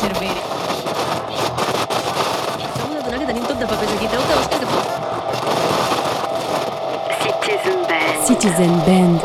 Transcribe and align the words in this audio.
observeres. 0.00 0.44
Estamos 2.74 3.18
que 3.20 3.26
tenim 3.26 3.44
tot 3.44 3.58
de 3.58 3.66
papers 3.66 3.92
aquí. 3.92 4.06
Treu-te 4.08 4.34
les. 4.34 4.46
Citizen 7.22 7.78
Band. 7.90 8.18
Citizen 8.26 8.72
Band. 8.86 9.20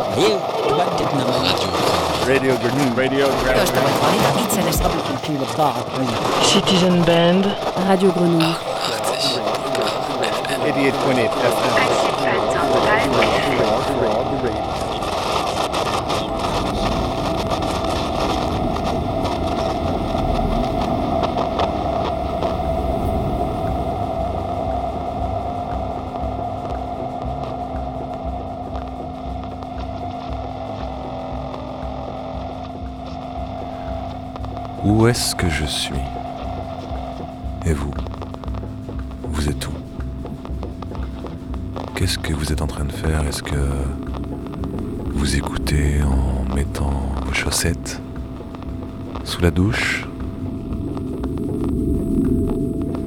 Radio 2.28 2.58
Grenouille. 2.60 2.94
Radio 2.98 3.26
Grenouille. 3.38 3.76
Citizen 6.44 7.04
Band. 7.06 7.46
Radio 7.88 8.12
Grenouille. 8.12 8.56
88.8 10.66 11.32
FM. 11.54 12.05
Où 35.06 35.08
est-ce 35.08 35.36
que 35.36 35.48
je 35.48 35.66
suis 35.66 35.94
Et 37.64 37.74
vous 37.74 37.92
Vous 39.30 39.48
êtes 39.48 39.68
où 39.68 39.72
Qu'est-ce 41.96 42.18
que 42.18 42.34
vous 42.34 42.52
êtes 42.52 42.64
en 42.64 42.66
train 42.66 42.86
de 42.86 42.92
faire 42.92 43.22
Est-ce 43.28 43.44
que 43.44 43.56
vous 45.14 45.36
écoutez 45.36 46.02
en 46.02 46.52
mettant 46.56 47.12
vos 47.24 47.34
chaussettes 47.34 48.02
Sous 49.26 49.42
la 49.42 49.52
douche 49.52 50.08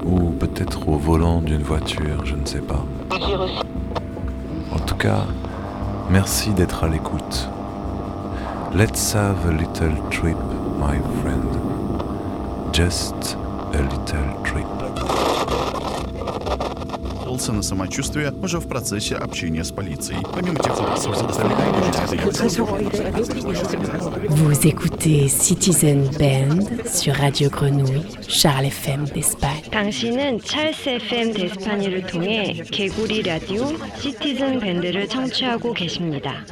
Ou 0.04 0.30
peut-être 0.38 0.88
au 0.88 0.98
volant 0.98 1.40
d'une 1.40 1.64
voiture, 1.64 2.24
je 2.24 2.36
ne 2.36 2.46
sais 2.46 2.60
pas. 2.60 2.84
En 4.70 4.78
tout 4.78 4.94
cas, 4.94 5.24
merci 6.10 6.50
d'être 6.50 6.84
à 6.84 6.88
l'écoute. 6.88 7.48
Let's 8.72 9.16
have 9.16 9.48
a 9.48 9.52
little 9.52 9.96
trip, 10.12 10.38
my 10.78 11.00
friend. 11.22 11.67
Just 12.77 13.37
a 13.73 13.81
little 13.81 14.43
trip. 14.43 14.67
жаловался 17.33 17.53
на 17.53 17.63
самочувствие 17.63 18.31
уже 18.41 18.59
в 18.59 18.67
процессе 18.67 19.15
общения 19.15 19.63
с 19.63 19.71
полицией. 19.71 20.19
Помимо 20.33 20.59
тех 20.59 20.77
вопросов, 20.77 21.17
задали 21.17 21.53
Vous 24.29 24.65
écoutez 24.65 25.27
Citizen 25.27 26.09
Band 26.19 26.85
sur 26.85 27.13
Radio 27.15 27.49
Grenouille, 27.49 28.05
Charles 28.27 28.67
FM 28.67 29.05
d'Espagne. 29.05 29.69
당신은 29.71 30.39
찰스 30.41 30.89
FM 30.89 31.33
데스파니를 31.33 32.05
통해 32.07 32.63
개구리 32.71 33.23
라디오 33.23 33.65
시티즌 33.99 34.59
밴드를 34.59 35.07
청취하고 35.07 35.73
계십니다. 35.73 36.45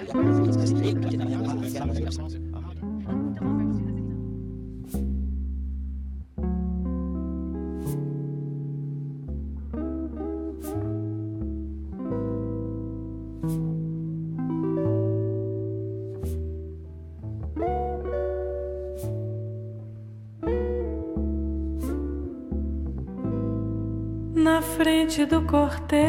cortei. 25.56 26.05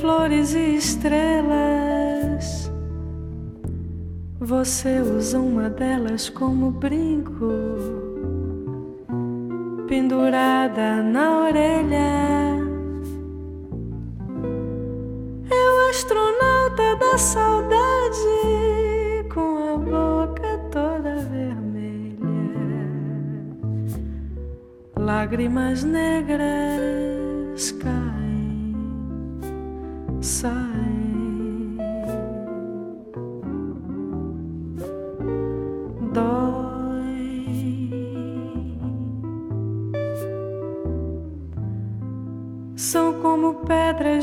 Flores 0.00 0.54
e 0.54 0.76
estrelas. 0.76 2.70
Você 4.40 5.00
usa 5.00 5.38
uma 5.38 5.70
delas 5.70 6.28
como 6.28 6.70
brinco, 6.70 7.52
pendurada 9.86 11.02
na 11.02 11.44
orelha. 11.44 12.58
É 15.50 15.54
o 15.54 15.90
astronauta 15.90 16.96
da 16.98 17.18
saudade, 17.18 18.18
com 19.32 19.58
a 19.58 19.76
boca 19.76 20.58
toda 20.70 21.16
vermelha, 21.30 22.18
lágrimas 24.96 25.84
negras 25.84 27.11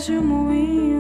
de 0.06 0.18
um 0.18 0.24
moinho 0.24 0.99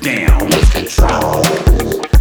down. 0.00 0.50
Lose 0.50 0.70
control. 0.70 2.17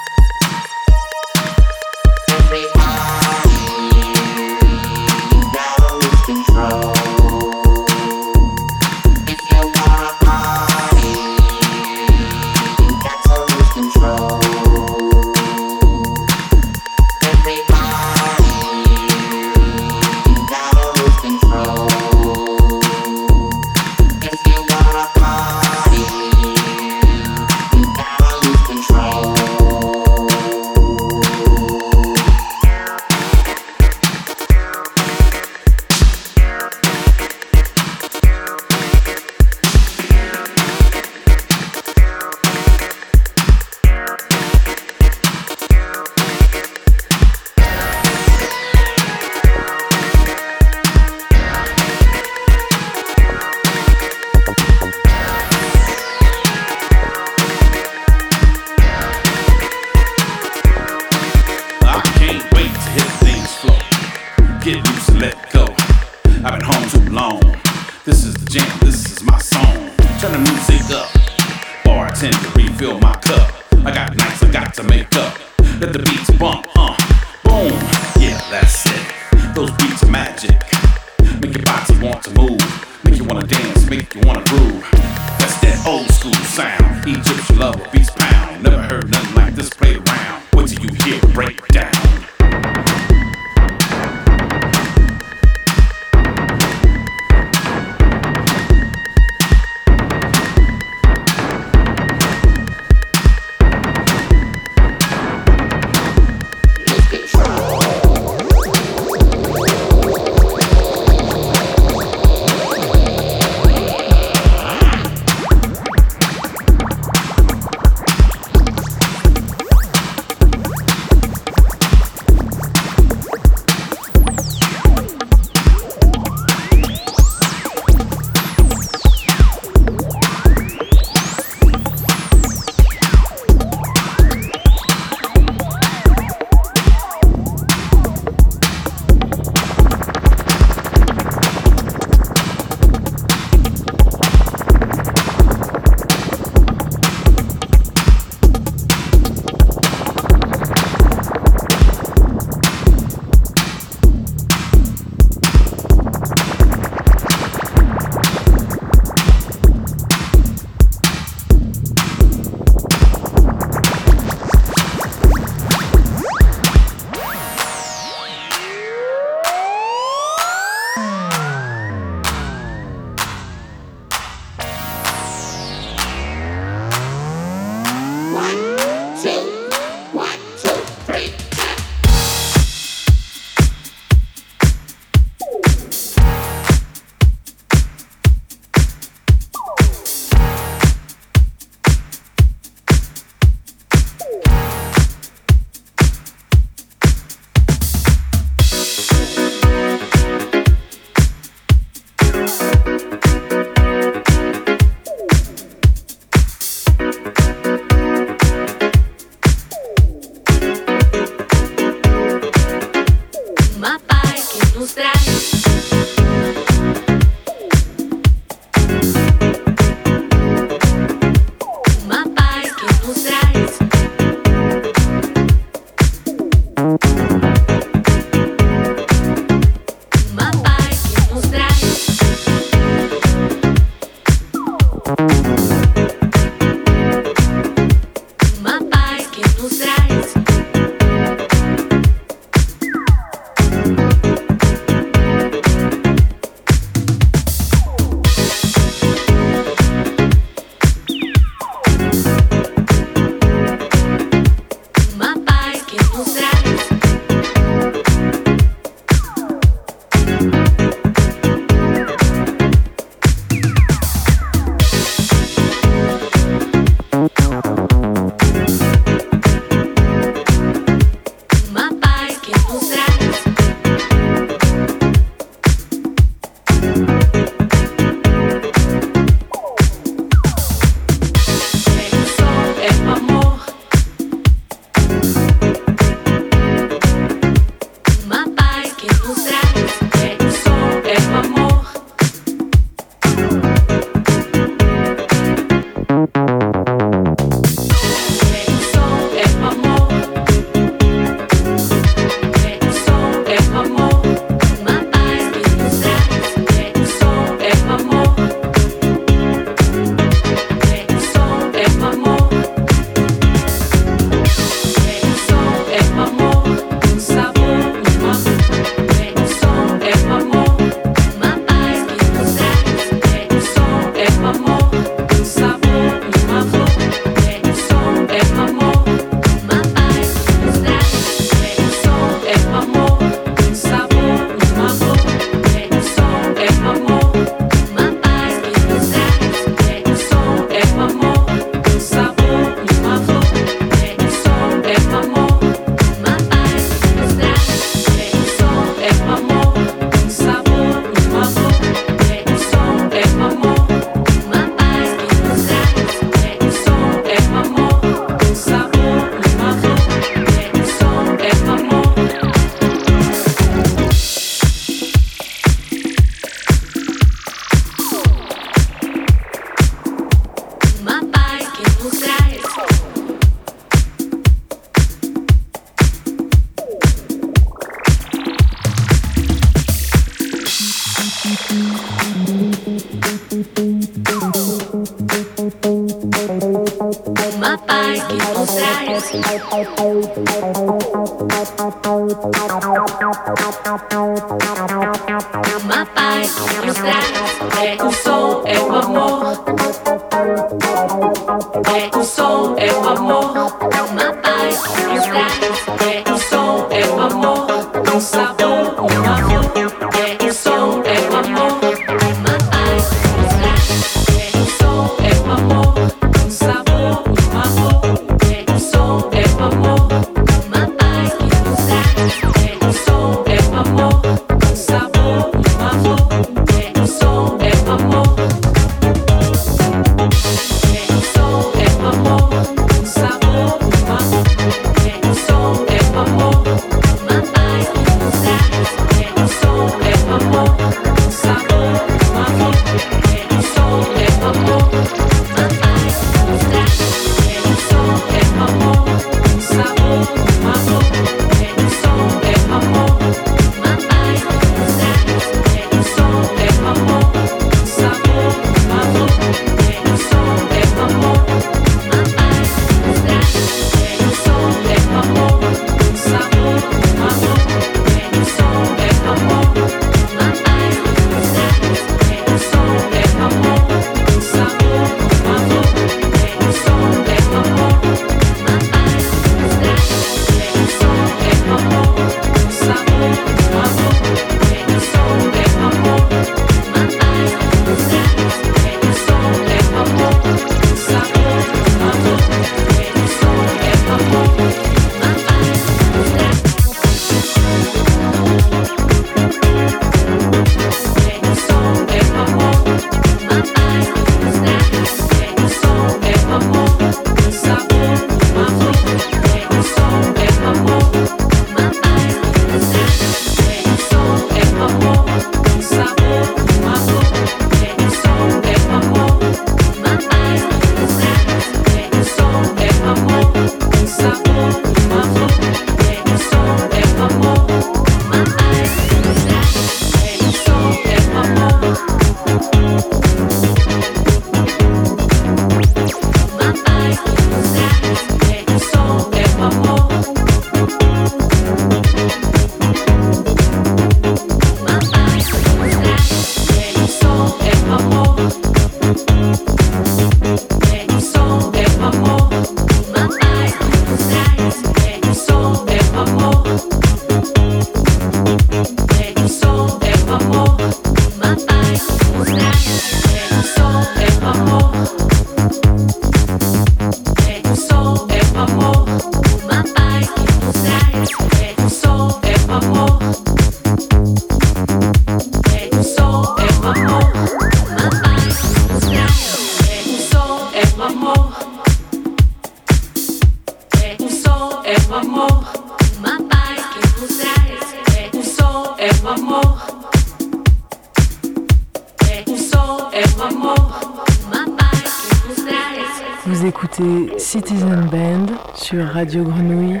Vous 596.44 596.66
écoutez 596.66 597.38
Citizen 597.38 598.06
Band 598.12 598.46
sur 598.74 599.02
Radio 599.06 599.44
Grenouille, 599.44 600.00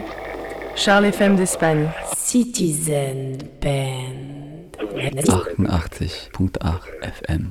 Charles 0.76 1.06
FM 1.06 1.36
d'Espagne. 1.36 1.88
Citizen 2.14 3.38
Band. 3.62 4.68
88.8 4.94 6.80
FM. 7.00 7.50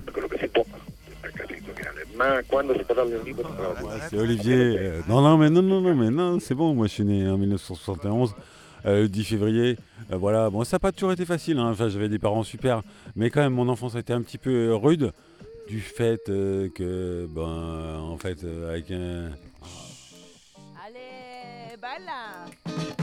C'est 4.10 4.18
Olivier. 4.20 4.78
Euh, 4.78 5.02
non, 5.10 5.22
non, 5.22 5.38
mais 5.40 5.50
non, 5.50 5.64
non, 5.64 5.82
non, 5.82 5.96
mais 5.96 6.12
non, 6.12 6.40
c'est 6.40 6.54
bon, 6.54 6.76
moi 6.76 6.86
je 6.86 6.92
suis 6.94 7.04
né 7.04 7.28
en 7.28 7.38
1971 7.40 8.36
euh, 8.86 9.08
10 9.08 9.24
février. 9.24 9.78
Euh, 10.12 10.18
voilà, 10.18 10.50
bon, 10.50 10.64
ça 10.64 10.76
n'a 10.76 10.80
pas 10.80 10.92
toujours 10.92 11.12
été 11.12 11.26
facile. 11.26 11.58
Hein. 11.60 11.72
Enfin, 11.72 11.90
j'avais 11.90 12.10
des 12.10 12.20
parents 12.20 12.44
super, 12.44 12.82
mais 13.16 13.30
quand 13.30 13.42
même, 13.42 13.54
mon 13.54 13.70
enfance 13.70 13.96
a 13.96 14.00
été 14.00 14.14
un 14.14 14.22
petit 14.22 14.38
peu 14.38 14.70
euh, 14.70 14.76
rude 14.76 15.12
du 15.68 15.80
fait 15.80 16.30
euh, 16.30 16.70
que, 16.76 17.28
ben, 17.30 18.00
en 18.02 18.18
fait, 18.18 18.44
avec 18.70 18.92
un. 18.92 19.30
Allez, 20.86 21.78
balle 21.82 23.03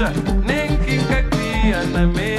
Ninkin 0.00 1.02
kakti 1.10 1.74
aname 1.76 2.29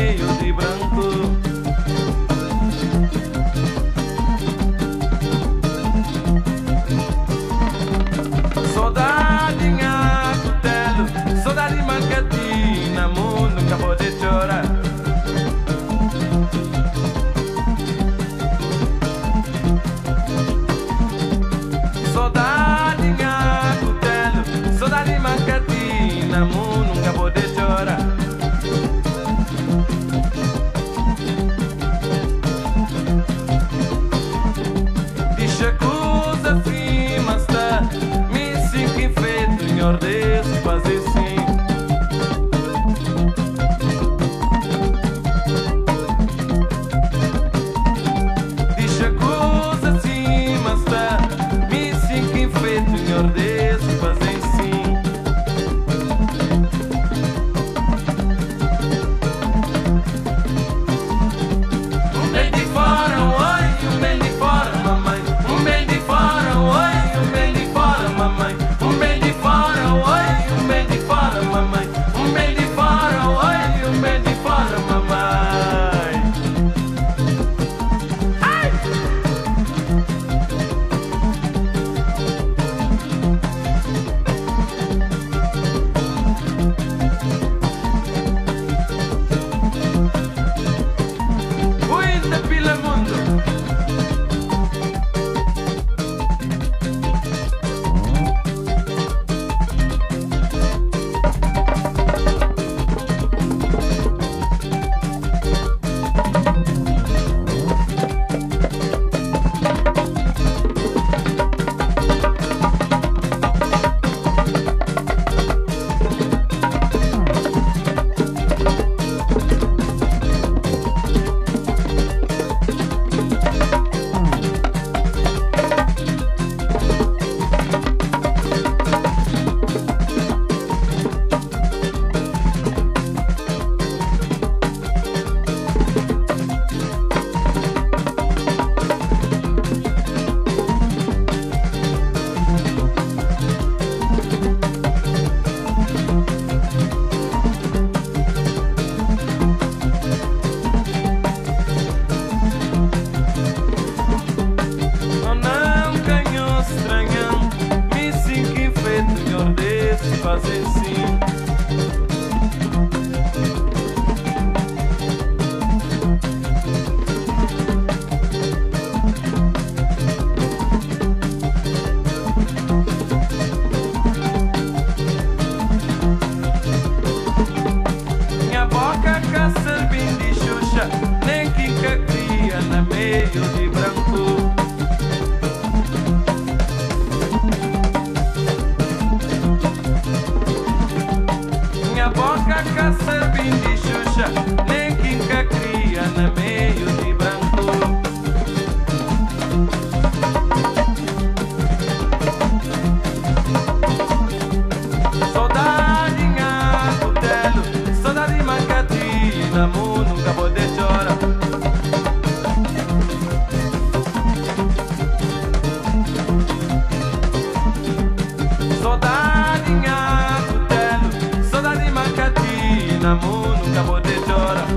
acabou 223.81 223.99
de 224.01 224.13
chorar. 224.25 224.67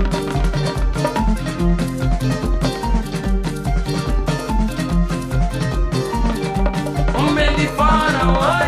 Um 7.19 7.31
meio 7.31 7.55
de 7.55 7.67
fora, 7.67 8.25
um 8.25 8.64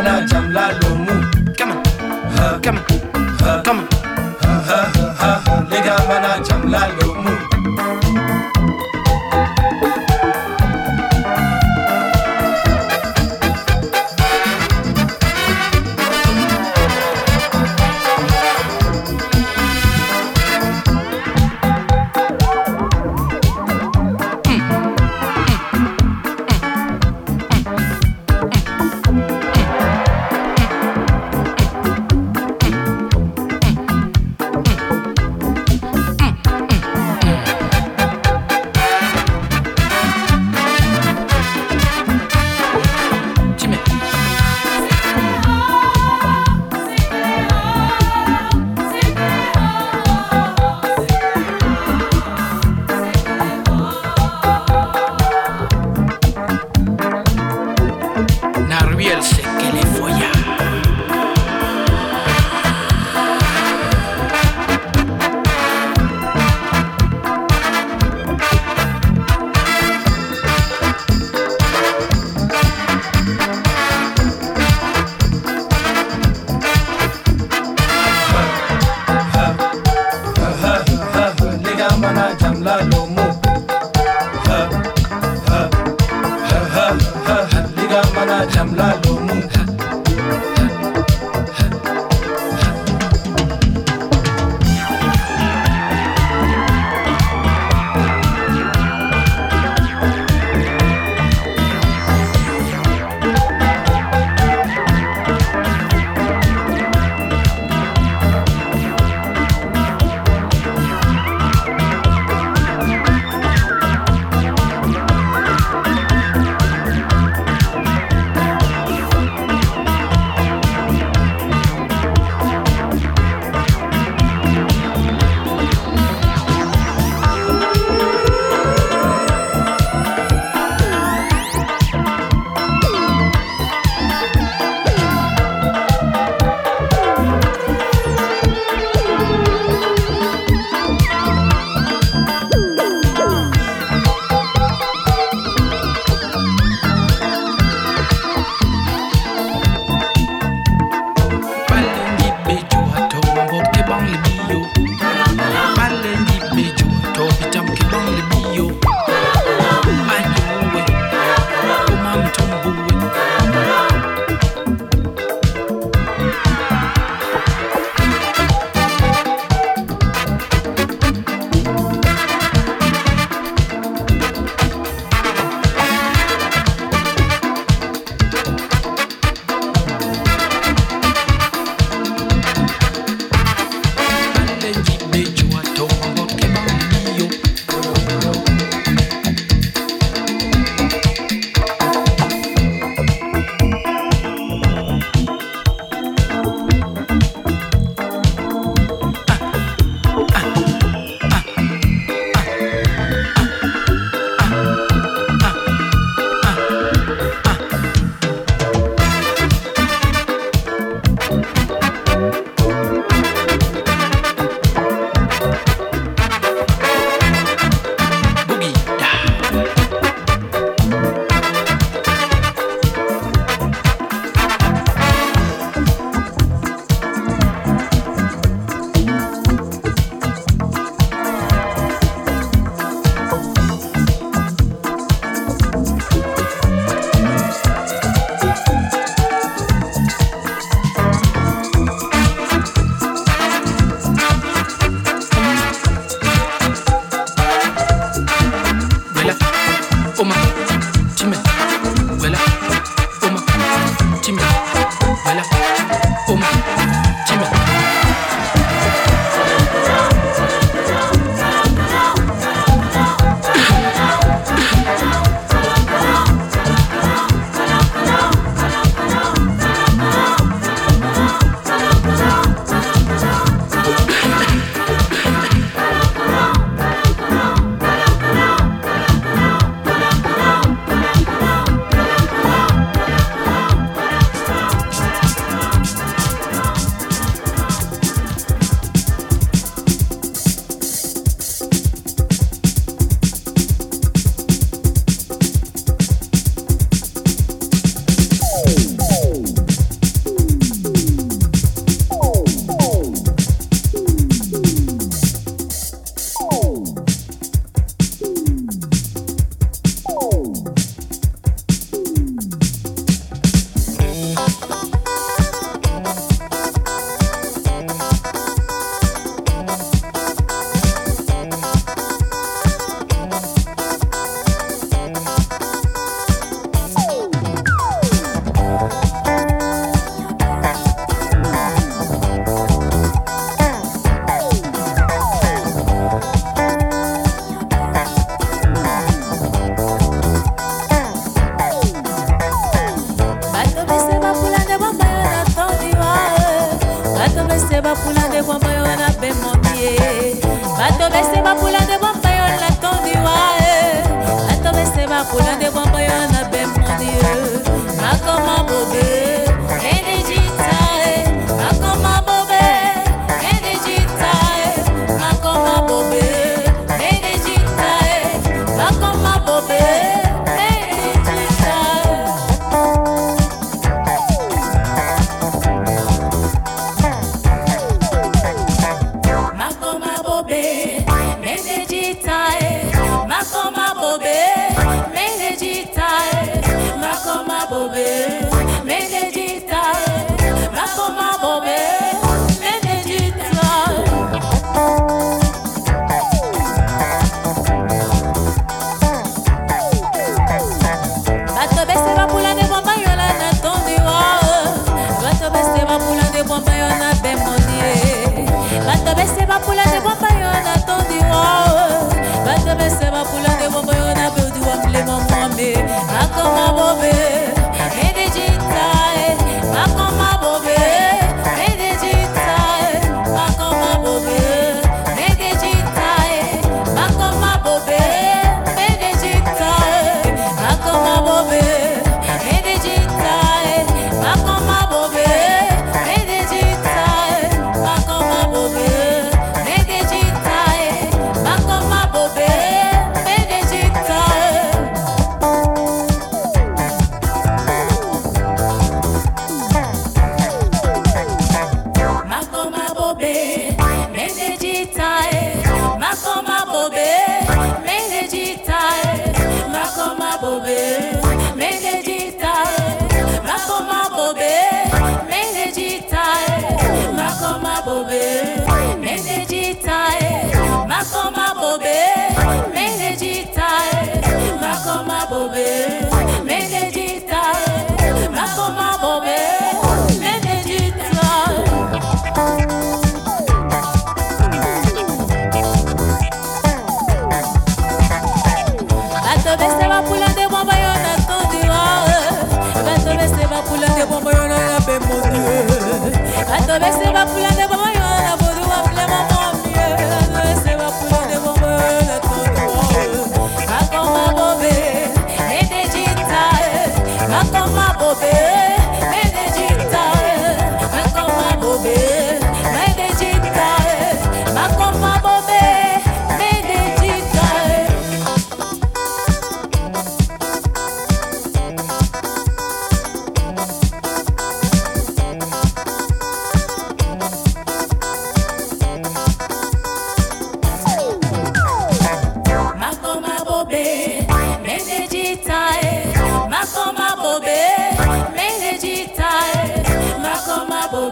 I'm 0.00 0.24
not. 0.24 0.29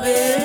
bit. 0.00 0.37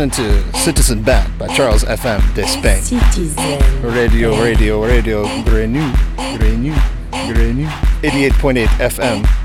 listening 0.00 0.42
to 0.50 0.58
Citizen 0.58 1.02
Band 1.02 1.38
by 1.38 1.46
Charles 1.48 1.84
FM 1.84 2.22
de 2.34 2.46
Spain. 2.46 2.80
Radio, 3.82 4.32
radio, 4.42 4.82
radio, 4.82 5.24
Grenou, 5.44 5.92
Grenou, 6.38 6.74
Grenou. 7.28 7.68
88.8 8.02 8.66
FM. 8.80 9.39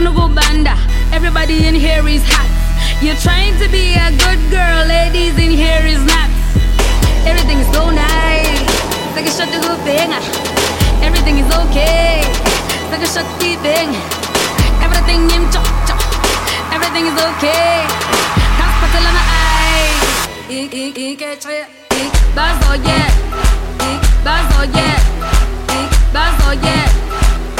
Banda. 0.00 0.76
Everybody 1.12 1.66
in 1.66 1.74
here 1.74 2.00
is 2.08 2.24
hot. 2.24 2.48
You're 3.04 3.20
trying 3.20 3.52
to 3.60 3.68
be 3.68 3.92
a 4.00 4.08
good 4.16 4.40
girl, 4.48 4.86
ladies 4.88 5.36
in 5.36 5.52
here 5.52 5.84
is 5.84 6.00
not. 6.08 6.30
Everything 7.28 7.58
is 7.60 7.68
so 7.68 7.90
nice. 7.90 8.64
Take 9.12 9.28
a 9.28 9.30
shot 9.30 9.52
to 9.52 9.60
go 9.60 9.76
thing. 9.84 10.08
Everything 11.04 11.44
is 11.44 11.50
okay. 11.52 12.24
Take 12.88 13.04
a 13.04 13.10
shot 13.12 13.28
to 13.28 13.48
thing. 13.60 13.92
Everything 14.80 15.28
in 15.36 15.44
chop 15.52 15.68
chop. 15.84 16.00
Everything 16.72 17.04
is 17.04 17.16
okay. 17.20 17.84
All. 21.46 21.60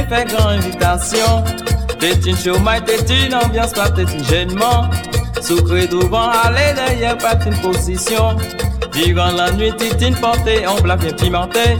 Fait 0.09 0.25
grande 0.25 0.59
invitation. 0.59 1.45
T'es 1.99 2.13
une 2.13 2.37
chômage, 2.37 2.83
t'es 2.87 3.27
une 3.27 3.35
ambiance, 3.35 3.73
pas 3.73 3.91
t'es 3.91 4.03
une 4.03 4.25
gênement. 4.25 4.89
Sucré 5.41 5.87
devant, 5.87 6.31
aller 6.31 6.75
derrière, 6.75 7.19
pas 7.19 7.35
une 7.47 7.57
position. 7.61 8.37
Durant 8.93 9.33
la 9.33 9.53
nuit, 9.53 9.73
Titine 9.77 10.17
portée, 10.17 10.67
on 10.67 10.81
plat 10.83 10.97
bien 10.97 11.13
pimenté. 11.13 11.79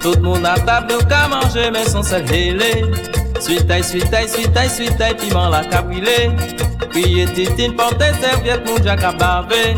Tout 0.00 0.12
le 0.14 0.22
monde 0.22 0.44
à 0.44 0.58
table, 0.58 0.92
nous 0.92 1.06
qu'à 1.06 1.28
manger, 1.28 1.70
mais 1.72 1.84
sans 1.84 2.02
sel 2.02 2.24
hélé. 2.32 2.84
Suite 3.40 3.66
taille, 3.66 3.84
suite 3.84 4.10
taille, 4.10 4.28
suite 4.28 4.52
taille, 4.52 4.68
suite 4.68 4.96
taille, 4.98 5.16
piment 5.16 5.48
la 5.48 5.64
cabrilé. 5.64 6.30
Puis 6.90 7.26
Titine 7.34 7.74
portée, 7.74 8.12
serviette, 8.20 8.68
mon 8.68 8.82
jack 8.82 9.02
à 9.02 9.12
baver. 9.12 9.76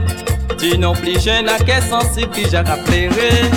Tu 0.59 0.79
non 0.79 0.93
plus 0.95 1.21
jeune, 1.21 1.49
à 1.49 1.59
qu'est 1.59 1.81
sensible, 1.83 2.31
puis 2.33 2.47
jack 2.51 2.69
à 2.69 2.77
plairer. 2.77 3.51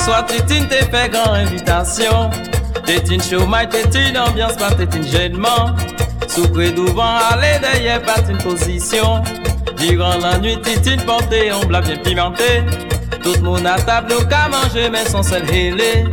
Soir, 0.00 0.24
Titine 0.26 0.66
te 0.66 0.74
fait 0.74 1.08
grande 1.10 1.36
invitation. 1.36 2.30
T'es 2.84 2.98
une 2.98 3.22
chômage, 3.22 3.68
t'es 3.70 4.08
une 4.08 4.18
ambiance, 4.18 4.54
pas 4.54 4.70
t'es 4.72 4.96
une 4.96 5.06
gênement. 5.06 5.74
Sucré 6.28 6.72
devant, 6.72 7.16
aller 7.30 7.58
derrière, 7.60 8.02
pas 8.02 8.20
une 8.28 8.38
position. 8.38 9.22
Durant 9.76 10.18
la 10.18 10.38
nuit, 10.38 10.58
Titine 10.62 11.02
portée, 11.02 11.50
on 11.52 11.66
blanc 11.66 11.80
bien 11.80 11.96
pimenté. 11.96 12.62
Tout 13.22 13.34
le 13.34 13.40
monde 13.42 13.66
à 13.66 13.76
table, 13.80 14.14
qu'à 14.28 14.48
manger, 14.48 14.88
mais 14.90 15.04
sans 15.04 15.22
sel 15.22 15.48
hélé. 15.52 16.04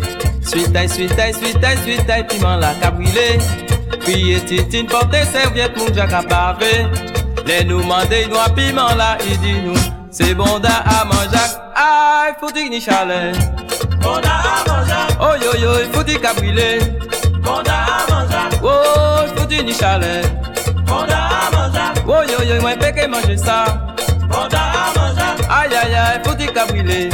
Suite 0.42 0.74
taille, 0.74 0.90
suite 0.90 1.16
taille, 1.16 1.34
suite 1.34 1.60
taille, 1.60 1.78
suite 1.84 2.06
taille, 2.06 2.28
piment 2.28 2.58
la 2.58 2.74
cabrilé. 2.76 3.38
Puis 4.02 4.40
Titine 4.46 4.88
portée, 4.88 5.24
serviette, 5.24 5.78
mon 5.78 5.94
jack 5.94 6.12
à 6.14 6.22
baver. 6.22 6.88
Les 7.46 7.64
nous 7.64 7.84
mandés, 7.84 8.28
à 8.46 8.50
piment 8.50 8.94
là, 8.96 9.18
il 9.26 9.40
dit 9.40 9.62
nous. 9.64 9.80
C'est 10.10 10.34
bon 10.34 10.60
da 10.60 10.84
à 10.86 11.06
manger, 11.06 11.38
aïe, 11.76 12.34
faut 12.40 12.52
ni 12.52 12.82
chalet. 12.82 13.36
Bon 14.02 14.20
da 14.22 14.30
à 14.30 14.70
manger, 14.70 15.18
oh 15.20 15.36
yo 15.44 15.60
yo, 15.60 15.72
il 15.84 15.92
faut 15.94 16.04
dire 16.04 16.22
cabrilé. 16.22 16.80
Bon 17.42 17.62
da 17.64 17.74
à 17.74 18.12
manger, 18.12 18.58
oh, 18.64 19.26
il 19.28 19.40
faut 19.40 19.46
dire 19.48 19.64
ni 19.64 19.74
chalet. 19.74 20.26
Bon 20.86 21.06
da 21.06 21.18
à 21.18 21.52
manger, 21.56 22.02
oh 22.08 22.22
yo 22.32 22.44
yo, 22.56 22.62
moi 22.62 22.76
péché 22.80 23.08
manger 23.08 23.38
ça. 23.38 23.66
Bon 24.30 24.48
da 24.50 24.60
à 24.60 25.00
manger, 25.00 25.44
aïe 25.50 25.76
aïe 25.76 25.96
aïe, 25.96 26.20
faut 26.26 26.34
dire 26.36 26.54
cabrilé. 26.54 27.10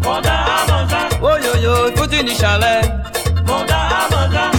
Bon 0.00 0.20
da 0.20 0.32
à 0.32 0.70
manger, 0.70 1.16
oh 1.22 1.36
yo 1.44 1.60
yo, 1.62 1.88
il 1.88 1.96
faut 1.96 2.06
dire 2.06 2.24
ni 2.24 2.34
chalet. 2.34 2.90
Bon 3.46 3.64
da 3.66 3.76
à 3.76 4.10
manger. 4.10 4.53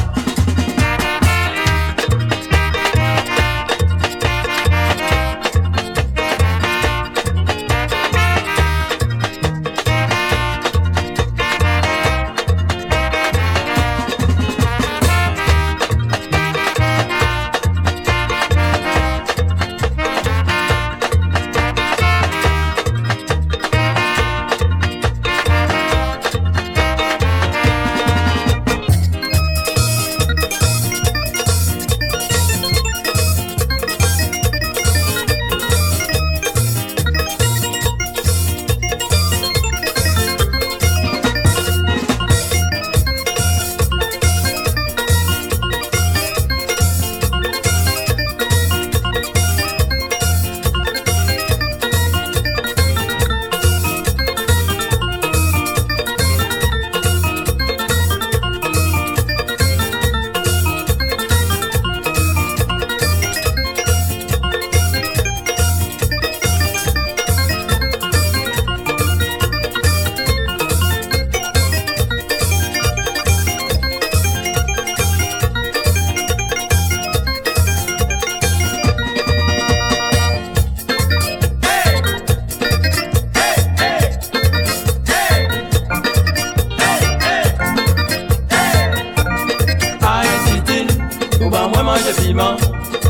Ou 91.95 91.97
manger 91.97 92.13
piment. 92.21 92.57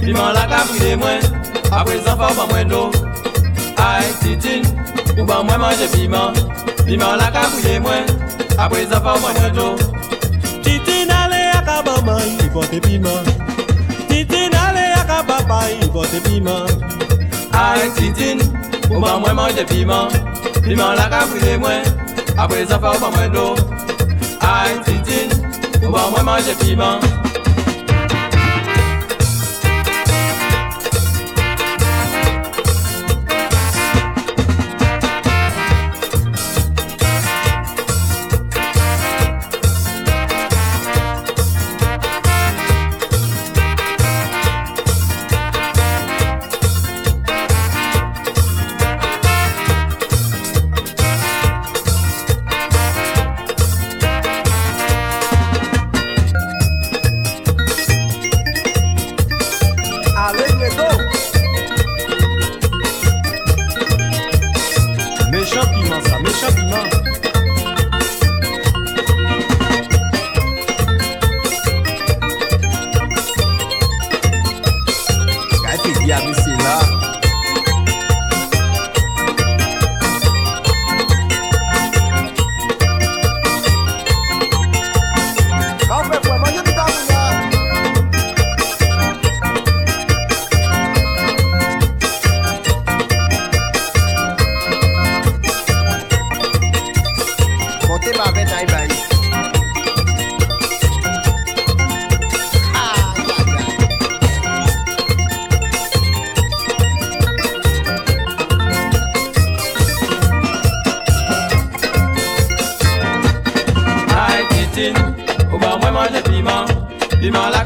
Piment 0.01 0.31
la 0.31 0.41
ka 0.41 0.63
brûlé 0.65 0.95
moins. 0.95 1.19
Après 1.71 1.99
ça 2.05 2.11
faut 2.11 2.35
pas 2.35 2.47
moins 2.49 2.65
d'eau. 2.65 2.91
Aïe 3.77 4.13
Titine, 4.21 4.63
ou 5.17 5.25
ba 5.25 5.43
moi 5.43 5.57
manger 5.57 5.87
piment. 5.91 6.33
Piment 6.85 7.15
la 7.15 7.31
ka 7.31 7.47
brûlé 7.49 7.79
moins. 7.79 8.05
Après 8.57 8.85
ça 8.85 8.95
faut 8.95 9.01
pas 9.01 9.19
moins 9.19 9.49
d'eau. 9.53 9.75
Titine 10.61 11.11
ale 11.11 11.53
yaka 11.53 11.83
mama 11.83 12.19
ivote 12.43 12.79
piment 12.81 13.23
Titine 14.07 14.55
ale 14.55 14.89
yaka 14.95 15.23
papa 15.27 15.59
ivote 15.81 16.21
piment 16.23 16.65
Aïe 17.53 17.89
Titine, 17.95 18.41
ou 18.91 18.99
ba 18.99 19.17
moi 19.17 19.33
manger 19.33 19.65
piment. 19.65 20.07
Piment 20.63 20.91
la 20.91 21.09
ka 21.09 21.25
brûlé 21.25 21.57
moins. 21.57 21.81
Après 22.37 22.65
ça 22.65 22.75
faut 22.75 22.99
pas 22.99 23.09
moins 23.09 23.29
d'eau. 23.29 23.55
Aïe 24.41 24.79
Titine, 24.85 25.31
ou 25.83 25.91
ba 25.91 26.01
moi 26.11 26.23
manger 26.23 26.55
piment 26.59 26.99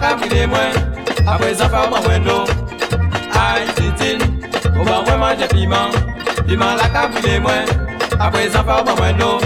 la 0.09 0.15
pide 0.15 0.47
mwen 0.47 0.73
Apre 1.27 1.53
zafa 1.53 1.87
mwen 1.89 2.03
mwen 2.03 2.23
do 2.23 2.37
Ay 3.39 3.65
titin 3.75 4.19
Ou 4.79 4.85
ban 4.85 5.03
mwen 5.05 5.19
manje 5.19 5.47
piman. 5.47 5.91
Piman 6.47 6.77
la 6.77 6.87
ka 6.93 7.07
pide 7.13 7.39
mwen 7.39 7.65
Apre 8.19 8.49
zafa 8.49 8.83
mwen 8.83 8.95
mwen 8.97 9.17
do 9.17 9.39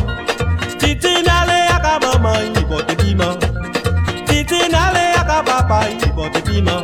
Titin 0.79 1.27
ale 1.29 1.57
a 1.75 1.77
ka 1.83 1.99
maman 2.03 2.55
yi 2.55 2.63
bote 2.65 2.95
piman. 2.95 3.37
Titin 4.27 4.75
ale 4.75 5.03
a 5.19 5.23
ka 5.29 5.43
papa 5.43 5.87
yi 5.89 6.11
bote 6.15 6.41
piman. 6.47 6.83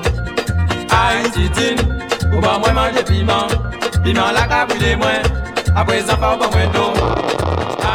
Ay 0.92 1.24
titin 1.36 1.78
Ou 2.34 2.42
ban 2.42 2.60
mwen 2.60 2.74
manje 2.76 3.04
piman. 3.04 3.48
Piman 4.04 4.34
la 4.34 4.48
ka 4.48 4.66
pide 4.68 4.96
mwen 4.96 5.22
Apre 5.76 6.02
zafa 6.02 6.36
mwen 6.38 6.50
mwen 6.52 6.72
do 6.72 6.86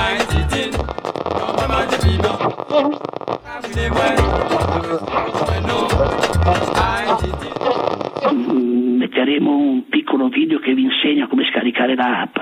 Ay 0.01 0.18
titin 0.32 0.70
Ou 1.24 1.35
ban 1.39 1.53
mwen 1.57 1.68
manje 1.68 1.99
piman. 2.05 2.37
Apre 3.57 3.72
zafa 3.72 3.89
mwen. 3.89 3.93
mwen 3.93 4.16
do 4.16 4.23
che 10.64 10.74
vi 10.74 10.82
insegna 10.82 11.26
come 11.26 11.44
scaricare 11.44 11.94
l'app 11.94 12.36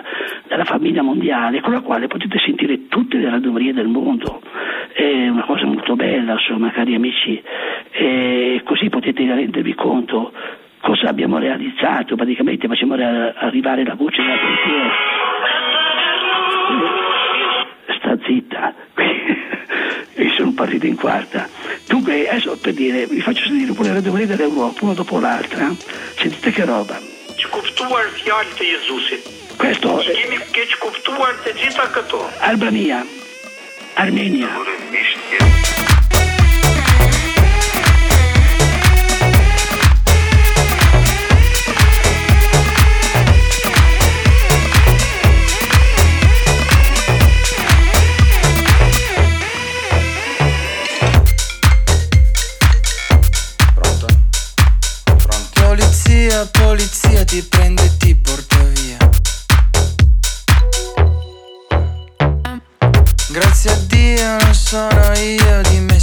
della 0.47 0.65
famiglia 0.65 1.03
mondiale 1.03 1.61
con 1.61 1.73
la 1.73 1.81
quale 1.81 2.07
potete 2.07 2.39
sentire 2.39 2.87
tutte 2.87 3.19
le 3.19 3.29
radionerie 3.29 3.75
del 3.75 3.89
mondo. 3.89 4.41
È 4.93 5.29
una 5.29 5.43
cosa 5.43 5.67
molto 5.67 5.97
bella, 5.97 6.35
insomma, 6.35 6.71
cari 6.71 6.95
amici, 6.95 7.43
e 7.91 8.63
così 8.65 8.89
potete 8.89 9.25
rendervi 9.25 9.75
conto 9.75 10.33
cosa 10.81 11.09
abbiamo 11.09 11.39
realizzato, 11.39 12.17
praticamente 12.17 12.67
facciamo 12.67 12.95
re- 12.95 13.35
arrivare 13.37 13.85
la 13.85 13.95
voce 13.95 14.23
della 14.23 14.37
pensiero. 14.37 14.91
Sta 17.99 18.19
zitta, 18.25 18.75
e 20.15 20.29
sono 20.37 20.53
partito 20.53 20.87
in 20.87 20.97
quarta. 20.97 21.49
Dunque, 21.89 22.29
adesso 22.29 22.59
per 22.61 22.75
dire, 22.75 23.07
vi 23.07 23.21
faccio 23.21 23.45
sentire 23.47 23.73
pure 23.73 23.89
le 23.89 23.95
radionerie 23.95 24.27
dell'Europa, 24.27 24.85
una 24.85 24.95
dopo 24.95 25.19
l'altra. 25.19 25.69
Sentite 26.17 26.51
che 26.51 26.65
roba. 26.65 27.22
kuptuar 27.51 28.11
fjalë 28.21 28.57
të 28.59 28.69
Jezusit. 28.71 29.31
Questo 29.59 29.99
I 30.01 30.15
kemi 30.17 30.39
keq 30.55 30.77
kuptuar 30.83 31.37
të 31.45 31.57
gjitha 31.61 31.89
këto. 31.97 32.23
Albania, 32.51 33.03
Armenia. 33.97 34.51
policia, 56.33 56.47
policia. 56.53 57.02
Ti 57.25 57.43
prende 57.43 57.85
e 57.85 57.97
ti 57.99 58.15
porta 58.17 58.57
via. 58.75 58.97
Grazie 63.29 63.71
a 63.71 63.77
Dio 63.87 64.39
non 64.39 64.55
sono 64.55 65.13
io, 65.13 65.61
di 65.69 65.81
me 65.81 66.01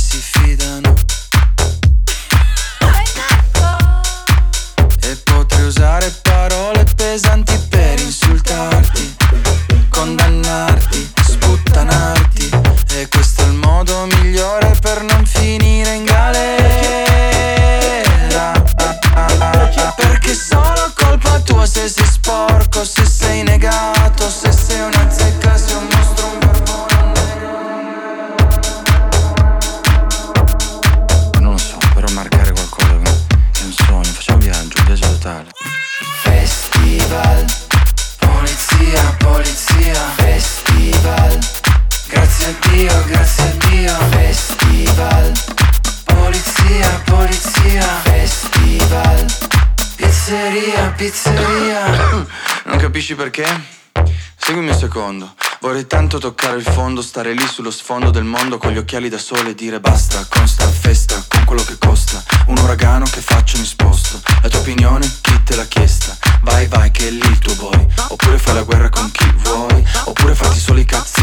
stare 57.19 57.33
lì 57.33 57.45
sullo 57.47 57.69
sfondo 57.69 58.11
del 58.11 58.23
mondo 58.23 58.57
con 58.57 58.71
gli 58.71 58.77
occhiali 58.77 59.09
da 59.09 59.17
sole 59.17 59.49
e 59.49 59.53
dire 59.53 59.81
basta 59.81 60.25
con 60.29 60.47
sta 60.47 60.65
festa, 60.69 61.21
con 61.27 61.43
quello 61.43 61.63
che 61.63 61.77
costa. 61.77 62.23
Un 62.45 62.57
uragano 62.59 63.03
che 63.03 63.19
faccio 63.19 63.57
mi 63.57 63.65
sposto. 63.65 64.21
La 64.41 64.47
tua 64.47 64.59
opinione, 64.59 65.05
chi 65.19 65.43
te 65.43 65.57
l'ha 65.57 65.65
chiesta? 65.65 66.15
Vai, 66.43 66.67
vai, 66.67 66.91
che 66.91 67.09
è 67.09 67.11
lì 67.11 67.17
il 67.17 67.39
tuo 67.39 67.55
boy. 67.55 67.87
Oppure 68.07 68.37
fai 68.37 68.53
la 68.53 68.63
guerra 68.63 68.87
con 68.87 69.11
chi 69.11 69.29
vuoi. 69.35 69.85
Oppure 70.05 70.33
fatti 70.33 70.59
solo 70.59 70.79
i 70.79 70.85
cazzi 70.85 71.18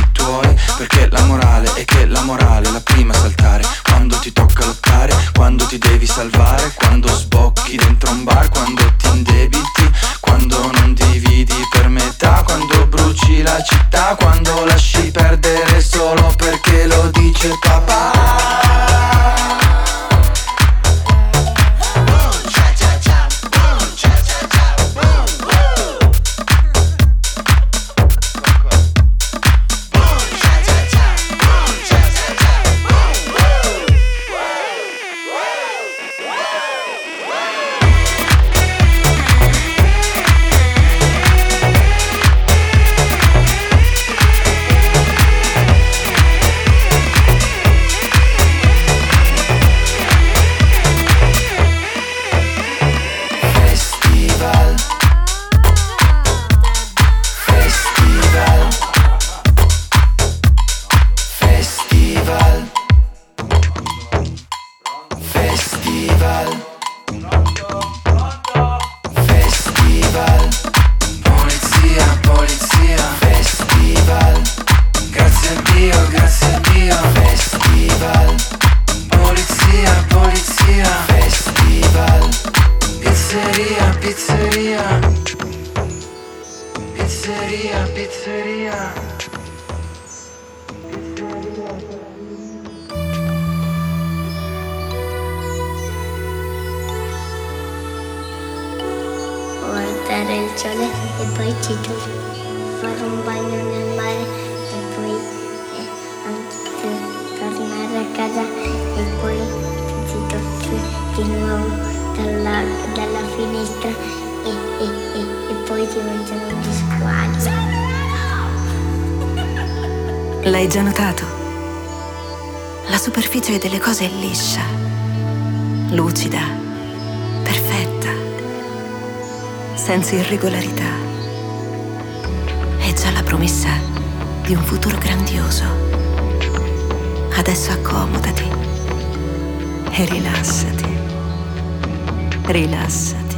rilassati, 142.66 143.36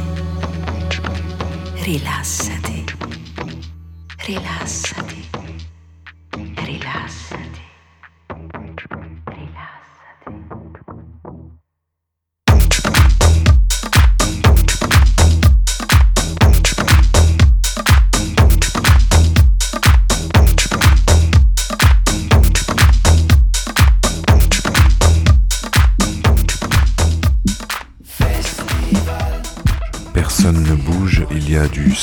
rilassati, 1.83 2.83
rilassati. 4.25 4.98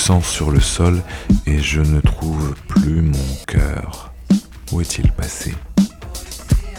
sur 0.06 0.52
le 0.52 0.60
sol 0.60 1.02
et 1.46 1.58
je 1.58 1.80
ne 1.80 2.00
trouve 2.00 2.54
plus 2.68 3.02
mon 3.02 3.36
cœur. 3.48 4.12
Où 4.70 4.80
est-il 4.80 5.10
passé? 5.10 5.52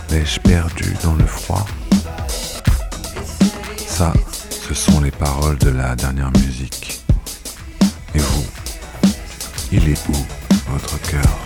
L'ai-je 0.10 0.40
perdu 0.40 0.96
dans 1.04 1.14
le 1.14 1.26
froid? 1.26 1.66
Ça, 3.86 4.14
ce 4.50 4.74
sont 4.74 5.02
les 5.02 5.12
paroles 5.12 5.58
de 5.58 5.70
la 5.70 5.94
dernière 5.98 6.32
musique. 6.32 7.02
Et 8.16 8.20
vous 8.20 8.46
Il 9.74 9.90
est 9.90 10.08
où 10.08 10.26
votre 10.72 10.98
cœur? 11.02 11.38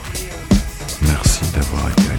Merci 1.02 1.46
d'avoir 1.56 1.90
été 1.90 2.11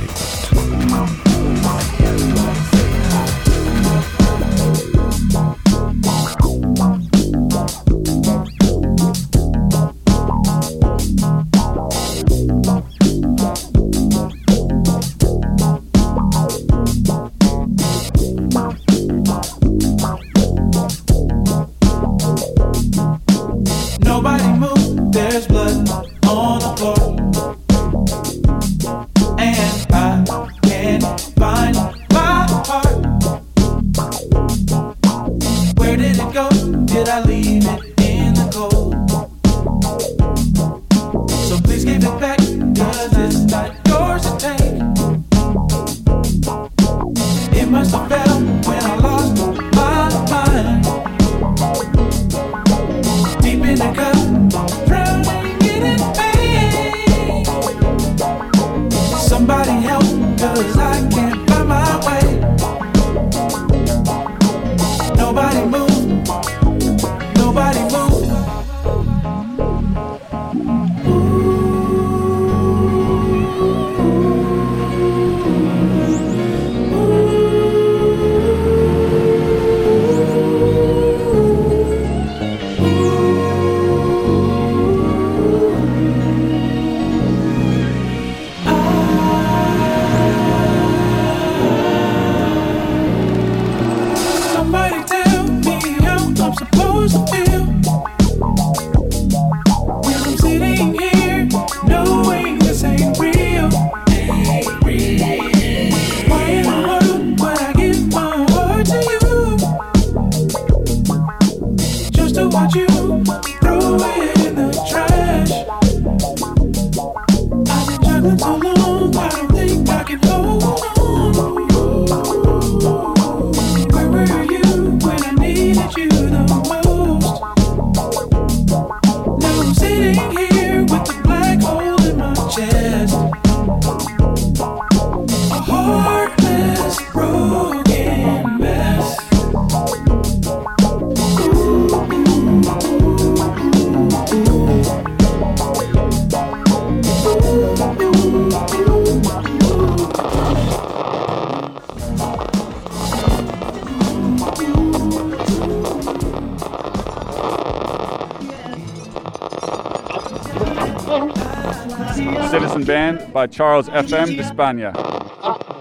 by 163.43 163.47
Charles 163.49 163.89
FM 163.89 164.39
España. 164.39 165.22